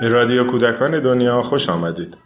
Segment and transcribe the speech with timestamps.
[0.00, 2.18] به رادیو کودکان دنیا خوش آمدید.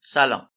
[0.00, 0.48] سلام.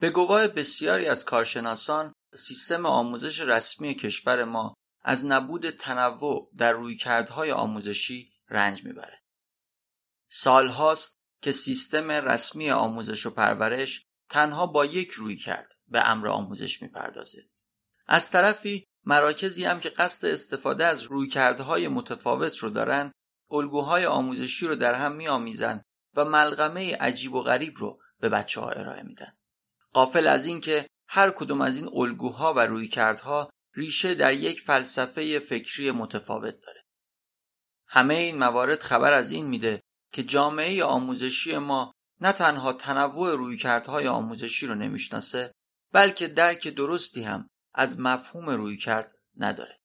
[0.00, 7.52] به گواه بسیاری از کارشناسان سیستم آموزش رسمی کشور ما از نبود تنوع در رویکردهای
[7.52, 9.22] آموزشی رنج می‌بره.
[10.30, 16.82] سالهاست که سیستم رسمی آموزش و پرورش تنها با یک روی کرد به امر آموزش
[16.82, 17.48] می‌پردازه.
[18.10, 23.12] از طرفی مراکزی هم که قصد استفاده از رویکردهای متفاوت رو دارن
[23.50, 25.84] الگوهای آموزشی رو در هم میآمیزند
[26.16, 29.32] و ملغمه عجیب و غریب رو به بچه ها ارائه میدن.
[29.92, 35.90] قافل از اینکه هر کدوم از این الگوها و رویکردها ریشه در یک فلسفه فکری
[35.90, 36.84] متفاوت داره.
[37.86, 44.08] همه این موارد خبر از این میده که جامعه آموزشی ما نه تنها تنوع رویکردهای
[44.08, 45.52] آموزشی رو نمی‌شناسه
[45.92, 49.80] بلکه درک درستی هم از مفهوم روی کرد نداره.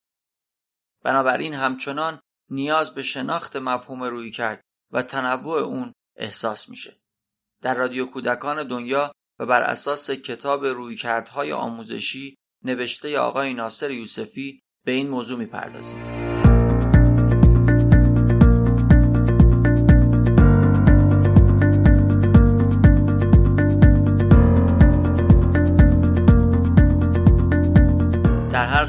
[1.03, 7.01] بنابراین همچنان نیاز به شناخت مفهوم روی کرد و تنوع اون احساس میشه.
[7.61, 14.91] در رادیو کودکان دنیا و بر اساس کتاب رویکردهای آموزشی نوشته آقای ناصر یوسفی به
[14.91, 16.22] این موضوع می‌پردازیم.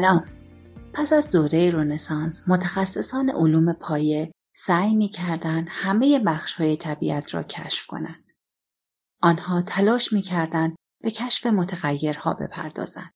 [0.00, 0.24] سلام
[0.92, 7.42] پس از دوره رونسانس متخصصان علوم پایه سعی می کردن همه بخش های طبیعت را
[7.42, 8.32] کشف کنند.
[9.22, 13.10] آنها تلاش می کردن به کشف متغیرها بپردازند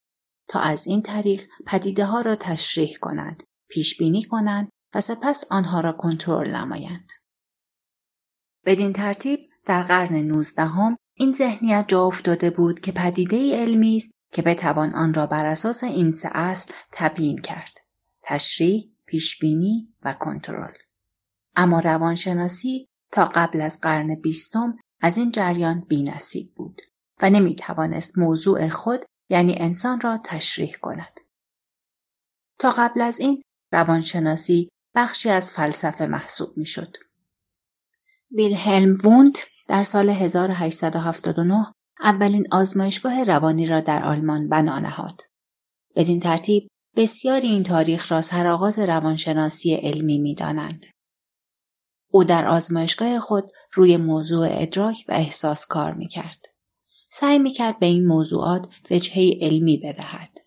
[0.48, 5.80] تا از این طریق پدیده ها را تشریح کنند، پیش بینی کنند و سپس آنها
[5.80, 7.12] را کنترل نمایند.
[8.66, 14.42] بدین ترتیب در قرن نوزدهم این ذهنیت جا افتاده بود که پدیده علمی است که
[14.42, 17.78] بتوان آن را بر اساس این سه اصل تبیین کرد
[18.22, 20.74] تشریح پیشبینی و کنترل
[21.56, 26.82] اما روانشناسی تا قبل از قرن بیستم از این جریان بینصیب بود
[27.22, 31.20] و نمی توانست موضوع خود یعنی انسان را تشریح کند.
[32.58, 36.96] تا قبل از این روانشناسی بخشی از فلسفه محسوب می شد.
[38.30, 41.66] ویلهلم ووند در سال 1879
[42.00, 45.20] اولین آزمایشگاه روانی را در آلمان بنا نهاد.
[45.96, 50.86] بدین ترتیب بسیاری این تاریخ را سرآغاز روانشناسی علمی می‌دانند.
[52.10, 56.44] او در آزمایشگاه خود روی موضوع ادراک و احساس کار می‌کرد.
[57.10, 60.38] سعی می‌کرد به این موضوعات وجهه علمی بدهد.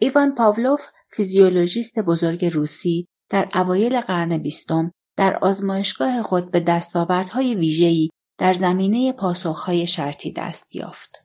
[0.00, 8.08] ایوان پاولوف فیزیولوژیست بزرگ روسی در اوایل قرن بیستم در آزمایشگاه خود به دستاوردهای ویژه‌ای
[8.38, 11.24] در زمینه پاسخهای شرطی دست یافت.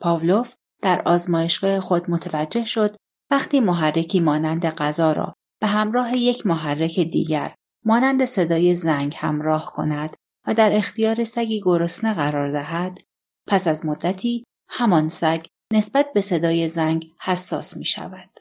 [0.00, 2.96] پاولوف در آزمایشگاه خود متوجه شد
[3.30, 7.54] وقتی محرکی مانند غذا را به همراه یک محرک دیگر
[7.84, 10.16] مانند صدای زنگ همراه کند
[10.46, 12.98] و در اختیار سگی گرسنه قرار دهد
[13.46, 18.40] پس از مدتی همان سگ نسبت به صدای زنگ حساس می شود.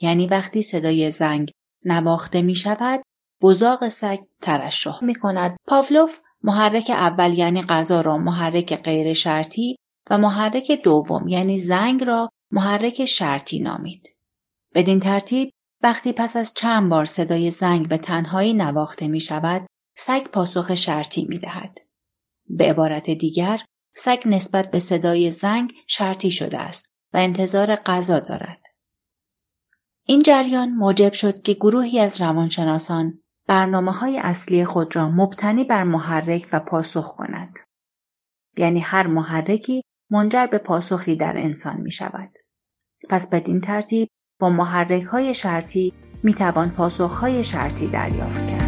[0.00, 1.52] یعنی وقتی صدای زنگ
[1.84, 3.02] نواخته می شود
[3.42, 5.56] بزاق سگ ترشح می کند.
[5.66, 9.76] پاولوف محرک اول یعنی غذا را محرک غیر شرطی
[10.10, 14.08] و محرک دوم یعنی زنگ را محرک شرطی نامید.
[14.74, 15.50] بدین ترتیب
[15.82, 19.66] وقتی پس از چند بار صدای زنگ به تنهایی نواخته می شود،
[19.96, 21.78] سگ پاسخ شرطی می دهد.
[22.48, 23.60] به عبارت دیگر،
[23.94, 28.62] سگ نسبت به صدای زنگ شرطی شده است و انتظار غذا دارد.
[30.04, 35.84] این جریان موجب شد که گروهی از روانشناسان برنامه های اصلی خود را مبتنی بر
[35.84, 37.58] محرک و پاسخ کند.
[38.56, 42.30] یعنی هر محرکی منجر به پاسخی در انسان می شود.
[43.08, 44.08] پس بدین ترتیب
[44.40, 48.65] با محرک های شرطی می توان پاسخ های شرطی دریافت کرد.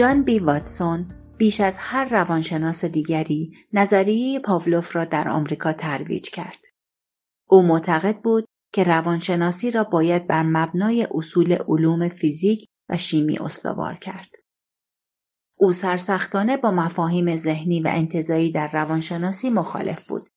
[0.00, 6.58] جان بی واتسون بیش از هر روانشناس دیگری نظریه پاولوف را در آمریکا ترویج کرد.
[7.46, 13.94] او معتقد بود که روانشناسی را باید بر مبنای اصول علوم فیزیک و شیمی استوار
[13.94, 14.28] کرد.
[15.56, 20.28] او سرسختانه با مفاهیم ذهنی و انتظایی در روانشناسی مخالف بود.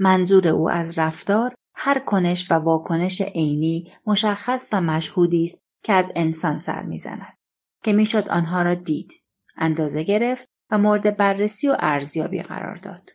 [0.00, 6.12] منظور او از رفتار هر کنش و واکنش عینی مشخص و مشهودی است که از
[6.16, 7.39] انسان سر می‌زند
[7.82, 9.12] که می‌شد آنها را دید
[9.56, 13.10] اندازه گرفت و مورد بررسی و ارزیابی قرار داد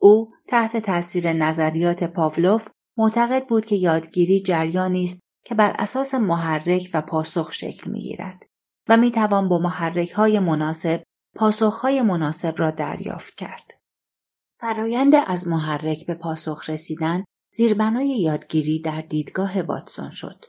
[0.00, 6.90] او تحت تاثیر نظریات پاولوف معتقد بود که یادگیری جریانی است که بر اساس محرک
[6.94, 8.46] و پاسخ شکل می‌گیرد
[8.88, 11.02] و می‌توان با محرک های مناسب
[11.36, 13.80] پاسخ های مناسب را دریافت کرد.
[14.60, 17.24] فرایند از محرک به پاسخ رسیدن
[17.54, 20.44] زیربنای یادگیری در دیدگاه واتسون شد.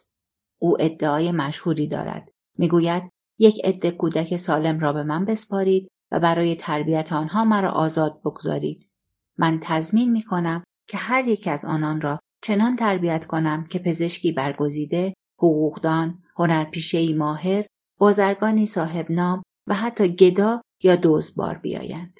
[0.61, 2.31] او ادعای مشهوری دارد.
[2.59, 3.03] می‌گوید
[3.39, 8.89] یک عده کودک سالم را به من بسپارید و برای تربیت آنها مرا آزاد بگذارید.
[9.37, 14.31] من تضمین می کنم که هر یک از آنان را چنان تربیت کنم که پزشکی
[14.31, 17.65] برگزیده، حقوقدان، هنرپیشهای ماهر،
[17.97, 20.97] بازرگانی صاحب نام و حتی گدا یا
[21.35, 22.19] بار بیایند.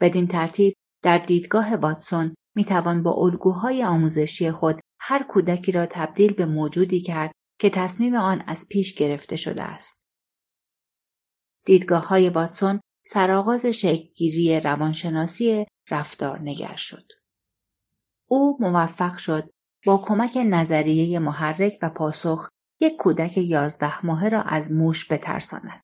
[0.00, 6.32] بدین ترتیب در دیدگاه واتسون می توان با الگوهای آموزشی خود هر کودکی را تبدیل
[6.32, 10.06] به موجودی کرد که تصمیم آن از پیش گرفته شده است.
[11.64, 17.12] دیدگاه های واتسون سرآغاز شکلگیری روانشناسی رفتار نگر شد.
[18.26, 19.50] او موفق شد
[19.86, 22.48] با کمک نظریه محرک و پاسخ
[22.80, 25.82] یک کودک یازده ماهه را از موش بترساند.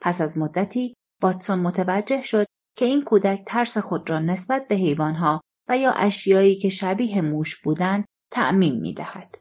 [0.00, 2.46] پس از مدتی واتسون متوجه شد
[2.76, 7.62] که این کودک ترس خود را نسبت به حیوانها و یا اشیایی که شبیه موش
[7.62, 9.38] بودند تعمیم می دهد.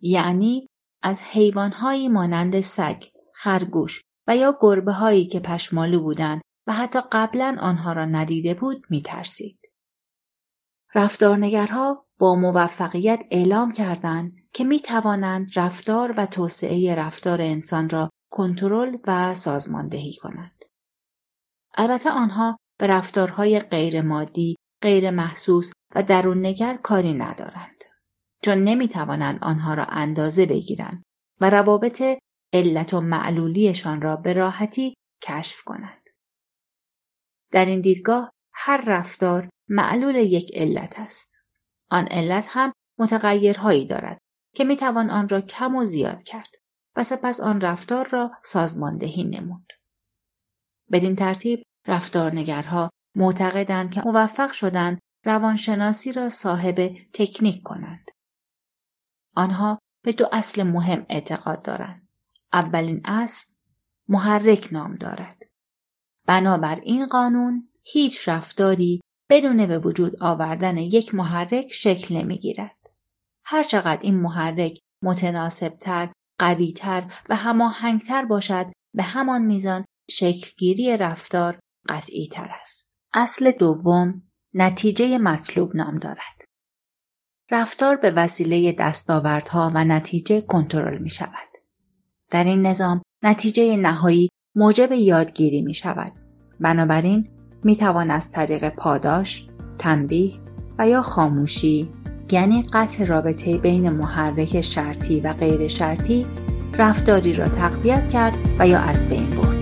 [0.00, 0.69] یعنی
[1.02, 3.04] از حیوانهایی مانند سگ،
[3.34, 8.86] خرگوش و یا گربه هایی که پشمالو بودند و حتی قبلا آنها را ندیده بود
[8.90, 9.60] می ترسید.
[10.94, 18.96] رفتارنگرها با موفقیت اعلام کردند که می توانند رفتار و توسعه رفتار انسان را کنترل
[19.06, 20.64] و سازماندهی کنند.
[21.74, 27.79] البته آنها به رفتارهای غیرمادی، غیر محسوس و دروننگر کاری ندارند.
[28.44, 31.02] چون نمی توانند آنها را اندازه بگیرند
[31.40, 32.02] و روابط
[32.52, 36.08] علت و معلولیشان را به راحتی کشف کنند.
[37.52, 41.34] در این دیدگاه هر رفتار معلول یک علت است.
[41.90, 44.18] آن علت هم متغیرهایی دارد
[44.54, 46.50] که می توان آن را کم و زیاد کرد
[46.96, 49.72] و سپس آن رفتار را سازماندهی نمود.
[50.92, 58.10] بدین ترتیب رفتارنگرها معتقدند که موفق شدند روانشناسی را صاحب تکنیک کنند.
[59.36, 62.08] آنها به دو اصل مهم اعتقاد دارند.
[62.52, 63.46] اولین اصل
[64.08, 65.42] محرک نام دارد.
[66.26, 69.00] بنابر این قانون هیچ رفتاری
[69.30, 72.76] بدون به وجود آوردن یک محرک شکل نمی‌گیرد.
[73.44, 82.50] هرچقدر این محرک متناسبتر، قویتر و هماهنگتر باشد به همان میزان شکلگیری رفتار قطعی تر
[82.60, 82.90] است.
[83.14, 84.22] اصل دوم
[84.54, 86.39] نتیجه مطلوب نام دارد.
[87.50, 91.50] رفتار به وسیله دستاوردها و نتیجه کنترل می شود.
[92.30, 96.12] در این نظام نتیجه نهایی موجب یادگیری می شود.
[96.60, 97.28] بنابراین
[97.64, 99.46] می توان از طریق پاداش،
[99.78, 100.32] تنبیه
[100.78, 101.90] و یا خاموشی
[102.32, 106.26] یعنی قطع رابطه بین محرک شرطی و غیر شرطی
[106.78, 109.59] رفتاری را تقویت کرد و یا از بین برد.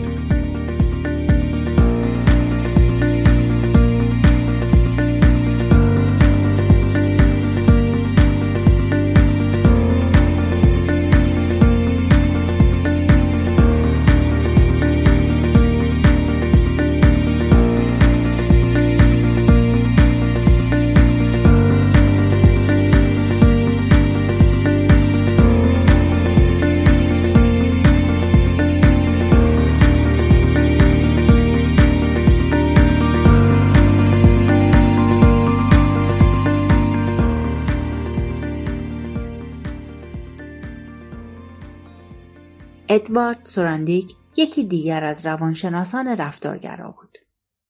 [43.08, 47.18] ادوارد سوراندیک یکی دیگر از روانشناسان رفتارگرا بود.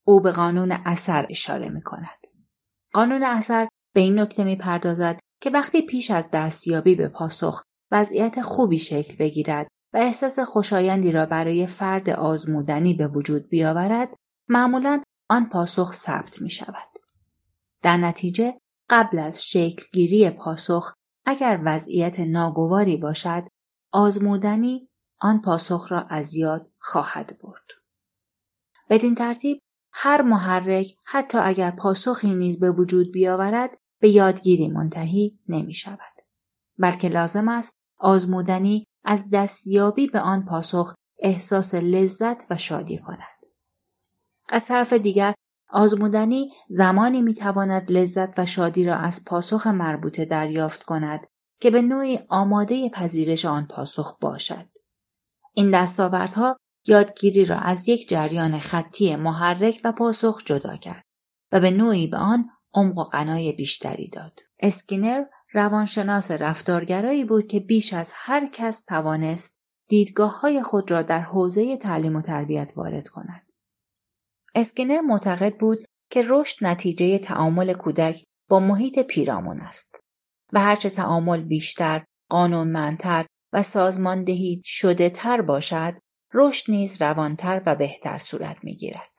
[0.03, 2.27] او به قانون اثر اشاره می کند.
[2.93, 8.41] قانون اثر به این نکته می پردازد که وقتی پیش از دستیابی به پاسخ وضعیت
[8.41, 14.09] خوبی شکل بگیرد و احساس خوشایندی را برای فرد آزمودنی به وجود بیاورد
[14.47, 16.89] معمولا آن پاسخ ثبت می شود.
[17.81, 20.93] در نتیجه قبل از شکلگیری پاسخ
[21.25, 23.43] اگر وضعیت ناگواری باشد
[23.91, 24.88] آزمودنی
[25.19, 27.65] آن پاسخ را از یاد خواهد برد.
[28.89, 29.61] بدین ترتیب
[29.93, 36.21] هر محرک حتی اگر پاسخی نیز به وجود بیاورد به یادگیری منتهی نمی شود.
[36.77, 43.45] بلکه لازم است آزمودنی از دستیابی به آن پاسخ احساس لذت و شادی کند.
[44.49, 45.33] از طرف دیگر
[45.69, 51.27] آزمودنی زمانی می‌تواند لذت و شادی را از پاسخ مربوطه دریافت کند
[51.61, 54.78] که به نوعی آماده پذیرش آن پاسخ باشد.
[55.53, 61.03] این دستاوردها یادگیری را از یک جریان خطی محرک و پاسخ جدا کرد
[61.51, 64.39] و به نوعی به آن عمق و غنای بیشتری داد.
[64.59, 69.57] اسکینر روانشناس رفتارگرایی بود که بیش از هر کس توانست
[69.89, 73.47] دیدگاه های خود را در حوزه تعلیم و تربیت وارد کند.
[74.55, 79.95] اسکینر معتقد بود که رشد نتیجه تعامل کودک با محیط پیرامون است
[80.53, 85.93] و هرچه تعامل بیشتر، قانونمندتر و سازماندهی شده تر باشد،
[86.33, 89.11] رشد نیز روانتر و بهتر صورت می گیرد.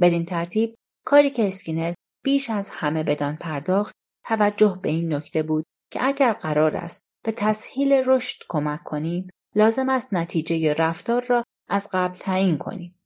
[0.00, 1.94] بدین ترتیب کاری که اسکینر
[2.24, 3.94] بیش از همه بدان پرداخت
[4.24, 9.88] توجه به این نکته بود که اگر قرار است به تسهیل رشد کمک کنیم لازم
[9.88, 13.00] است نتیجه رفتار را از قبل تعیین کنیم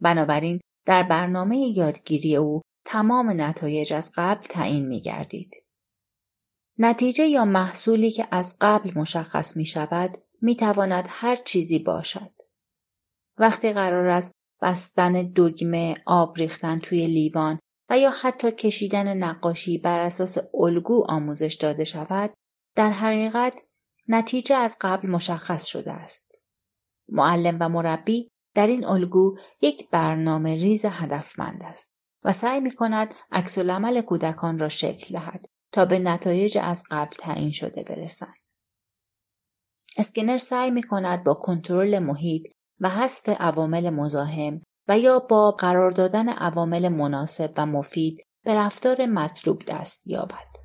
[0.00, 5.65] بنابراین در برنامه یادگیری او تمام نتایج از قبل تعیین می گردید.
[6.78, 12.32] نتیجه یا محصولی که از قبل مشخص می شود می تواند هر چیزی باشد.
[13.38, 17.58] وقتی قرار است بستن دگمه آب ریختن توی لیوان
[17.90, 22.32] و یا حتی کشیدن نقاشی بر اساس الگو آموزش داده شود
[22.74, 23.62] در حقیقت
[24.08, 26.32] نتیجه از قبل مشخص شده است.
[27.08, 31.92] معلم و مربی در این الگو یک برنامه ریز هدفمند است
[32.24, 33.58] و سعی می کند عکس‌العمل
[34.06, 38.50] کودکان را شکل دهد تا به نتایج از قبل تعیین شده برسند.
[39.98, 42.46] اسکینر سعی می کند با کنترل محیط
[42.80, 49.06] و حذف عوامل مزاحم و یا با قرار دادن عوامل مناسب و مفید به رفتار
[49.06, 50.56] مطلوب دست یابد.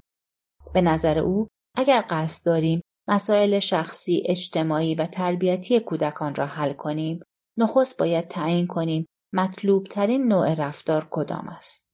[0.74, 7.20] به نظر او اگر قصد داریم مسائل شخصی، اجتماعی و تربیتی کودکان را حل کنیم
[7.58, 11.86] نخست باید تعیین کنیم مطلوب ترین نوع رفتار کدام است.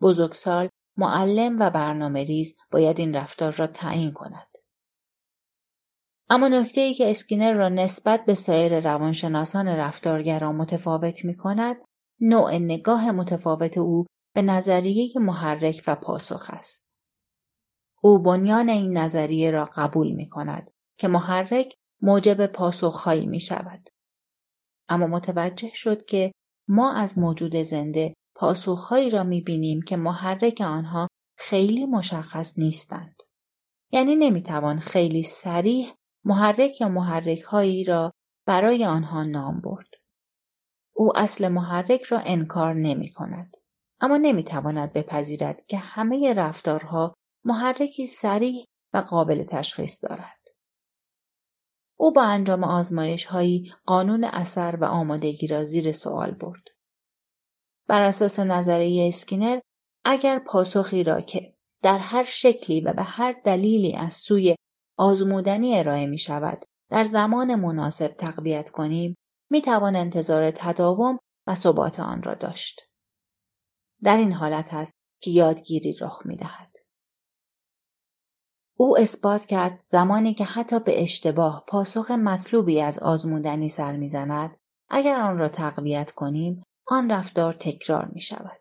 [0.00, 4.46] بزرگسال، معلم و برنامه ریز باید این رفتار را تعیین کند.
[6.30, 11.76] اما نکته ای که اسکینر را نسبت به سایر روانشناسان رفتارگرا متفاوت می کند،
[12.20, 16.84] نوع نگاه متفاوت او به نظریه محرک و پاسخ است.
[18.02, 23.88] او بنیان این نظریه را قبول می کند که محرک موجب پاسخهایی می شود.
[24.88, 26.32] اما متوجه شد که
[26.68, 33.22] ما از موجود زنده پاسخهایی را می بینیم که محرک آنها خیلی مشخص نیستند.
[33.92, 35.92] یعنی نمی‌توان خیلی سریح
[36.24, 38.12] محرک یا محرک هایی را
[38.46, 39.88] برای آنها نام برد.
[40.94, 43.56] او اصل محرک را انکار نمی کند.
[44.00, 50.40] اما نمی‌تواند بپذیرد که همه رفتارها محرکی سریح و قابل تشخیص دارد.
[51.96, 56.62] او با انجام آزمایش هایی قانون اثر و آمادگی را زیر سوال برد.
[57.90, 59.60] بر اساس نظریه اسکینر
[60.04, 64.56] اگر پاسخی را که در هر شکلی و به هر دلیلی از سوی
[64.98, 69.14] آزمودنی ارائه می شود در زمان مناسب تقویت کنیم
[69.50, 72.80] می توان انتظار تداوم و ثبات آن را داشت.
[74.02, 74.92] در این حالت است
[75.22, 76.76] که یادگیری رخ می دهد.
[78.76, 84.56] او اثبات کرد زمانی که حتی به اشتباه پاسخ مطلوبی از آزمودنی سر می‌زند
[84.88, 88.60] اگر آن را تقویت کنیم آن رفتار تکرار می شود.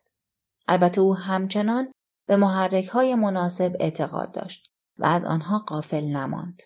[0.67, 1.91] البته او همچنان
[2.27, 6.62] به محرک های مناسب اعتقاد داشت و از آنها قافل نماند.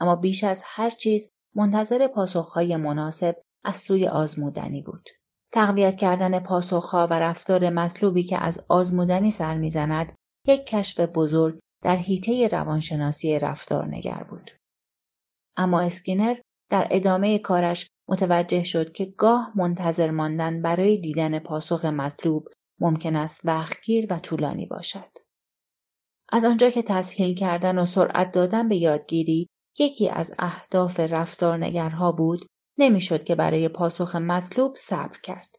[0.00, 5.08] اما بیش از هر چیز منتظر پاسخهای مناسب از سوی آزمودنی بود.
[5.52, 10.14] تقویت کردن پاسخها و رفتار مطلوبی که از آزمودنی سر می‌زند
[10.46, 14.50] یک کشف بزرگ در حیطه روانشناسی رفتارنگر بود.
[15.56, 16.36] اما اسکینر
[16.70, 22.48] در ادامه کارش متوجه شد که گاه منتظر ماندن برای دیدن پاسخ مطلوب
[22.78, 25.10] ممکن است وقتگیر و طولانی باشد.
[26.28, 29.48] از آنجا که تسهیل کردن و سرعت دادن به یادگیری
[29.78, 32.46] یکی از اهداف رفتارنگرها بود،
[32.78, 35.56] نمی‌شد که برای پاسخ مطلوب صبر کرد.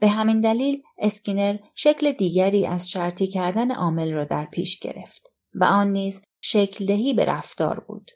[0.00, 5.64] به همین دلیل اسکینر شکل دیگری از شرطی کردن عامل را در پیش گرفت و
[5.64, 8.10] آن نیز شکل دهی به رفتار بود.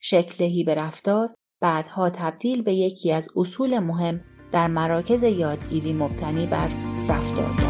[0.00, 4.20] شکل دهی به رفتار بعدها تبدیل به یکی از اصول مهم
[4.52, 6.68] در مراکز یادگیری مبتنی بر
[7.08, 7.69] رفتار